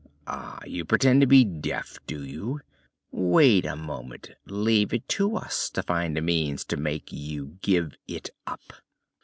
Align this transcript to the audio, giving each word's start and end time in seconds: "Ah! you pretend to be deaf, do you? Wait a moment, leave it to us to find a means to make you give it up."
"Ah! 0.25 0.57
you 0.65 0.83
pretend 0.83 1.21
to 1.21 1.27
be 1.27 1.43
deaf, 1.43 1.99
do 2.07 2.25
you? 2.25 2.59
Wait 3.11 3.67
a 3.67 3.75
moment, 3.75 4.31
leave 4.47 4.95
it 4.95 5.07
to 5.09 5.35
us 5.37 5.69
to 5.69 5.83
find 5.83 6.17
a 6.17 6.21
means 6.21 6.65
to 6.65 6.75
make 6.75 7.11
you 7.11 7.59
give 7.61 7.93
it 8.07 8.31
up." 8.47 8.73